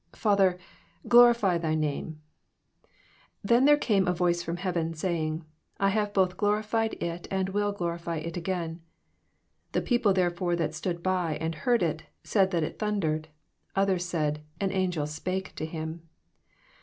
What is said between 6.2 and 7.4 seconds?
glorified it,